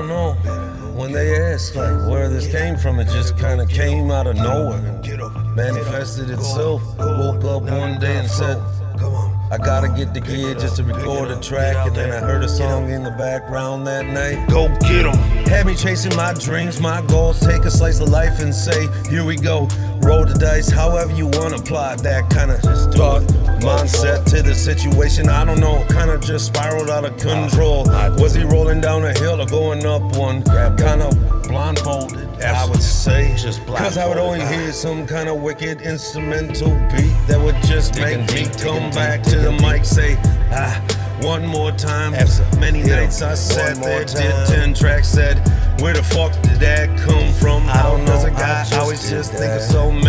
[0.00, 0.32] don't know.
[0.94, 4.80] When they ask like where this came from, it just kinda came out of nowhere.
[5.54, 6.82] Manifested itself.
[6.98, 8.58] Woke up one day and said,
[9.50, 11.86] I gotta get the gear just to record a track.
[11.86, 14.48] And then I heard a song in the background that night.
[14.48, 15.16] Go get 'em.
[15.46, 17.40] Had me chasing my dreams, my goals.
[17.40, 19.68] Take a slice of life and say, here we go.
[20.02, 23.22] Roll the dice, however you wanna apply that kind of thought
[23.60, 25.28] mindset to the situation.
[25.28, 27.84] I don't know, kinda just spiraled out of control.
[28.18, 30.42] Was he rolling down a hill or going up one?
[30.42, 31.10] Kinda
[31.48, 33.34] blindfolded, I would say.
[33.36, 37.96] Just Cause I would only hear some kind of wicked instrumental beat that would just
[37.96, 40.16] make me come back to the mic, say,
[40.52, 40.80] ah,
[41.22, 42.12] one more time.
[42.58, 45.38] Many nights I sat there, did 10 tracks, said,
[45.80, 47.68] where the fuck did that come from?
[47.68, 49.99] I don't know, I guy, I just always just think of so many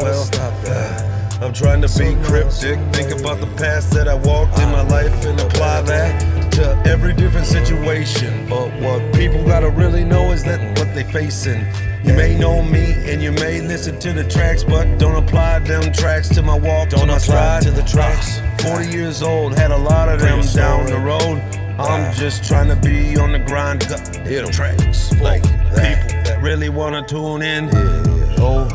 [0.00, 0.38] I don't different know things.
[0.38, 1.42] how to Well, stop that.
[1.42, 5.24] I'm trying to be cryptic, think about the past that I walked in my life
[5.24, 8.46] and apply that to every different situation.
[8.48, 11.64] But what people gotta really know is that what they facing.
[12.04, 15.92] You may know me and you may listen to the tracks, but don't apply them
[15.92, 16.90] tracks to my walk.
[16.90, 18.40] Don't to my to the tracks.
[18.62, 21.40] 40 years old, had a lot of them down the road.
[21.78, 23.82] I'm just trying to be on the grind.
[23.84, 24.50] hit Hit 'em.
[24.50, 27.68] tracks Like people that really wanna tune in.
[27.68, 28.68] Yeah, Oh.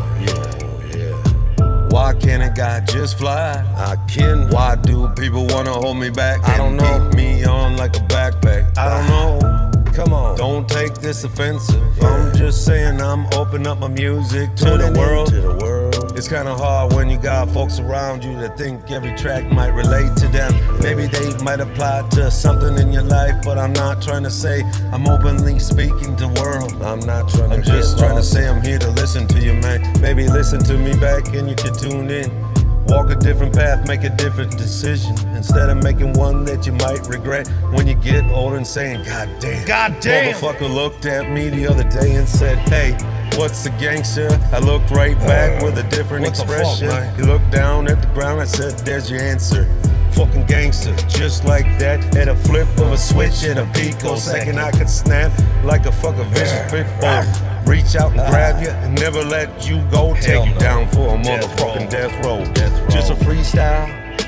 [1.96, 3.54] Why can't a guy just fly?
[3.78, 4.50] I can.
[4.50, 6.44] Why do people wanna hold me back?
[6.44, 7.10] I don't know.
[7.10, 8.78] Keep me on like a backpack.
[8.78, 9.40] I don't ah.
[9.40, 9.94] know.
[9.94, 10.36] Come on.
[10.36, 11.82] Don't take this offensive.
[12.04, 15.30] I'm just saying I'm opening up my music to the world.
[15.30, 15.96] To the world.
[16.18, 20.16] It's kinda hard when you got folks around you that think every track might relate
[20.18, 20.52] to them.
[20.82, 24.64] Maybe they might apply to something in your life, but I'm not trying to say
[24.94, 26.72] I'm openly speaking to world.
[26.82, 29.55] I'm not trying to I'm just trying to say I'm here to listen to you,
[29.80, 30.02] man.
[30.02, 32.46] Maybe listen to me back and you can tune in.
[32.88, 35.18] Walk a different path, make a different decision.
[35.36, 39.28] Instead of making one that you might regret when you get older and saying, God
[39.40, 39.66] damn.
[39.66, 40.34] God damn.
[40.34, 42.92] Motherfucker looked at me the other day and said, Hey,
[43.40, 44.30] what's a gangster?
[44.52, 46.88] I looked right back uh, with a different the fuck, expression.
[46.90, 47.16] man?
[47.16, 49.66] he looked down at the ground and said, There's your answer.
[50.12, 52.16] Fucking gangster, just like that.
[52.16, 55.32] At a flip of a switch, at a picosecond, I could snap
[55.66, 57.55] like a fucking vicious pit bull.
[57.86, 60.16] Reach out and grab you and never let you go.
[60.20, 62.44] Take you down for a motherfucking death row.
[62.54, 62.90] Death row.
[62.90, 64.25] Just a freestyle